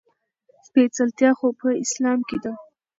[0.65, 1.47] سپېڅلتيا خو
[1.83, 2.51] اسلام کې ده.